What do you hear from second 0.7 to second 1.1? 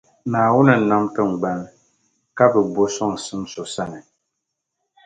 n nam